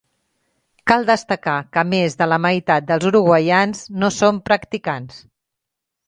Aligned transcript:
Cal 0.91 1.03
destacar 1.09 1.57
que 1.75 1.83
més 1.89 2.15
de 2.21 2.27
la 2.31 2.39
meitat 2.45 2.87
dels 2.87 3.05
uruguaians 3.09 3.83
no 4.05 4.09
són 4.15 4.41
practicants. 4.49 5.21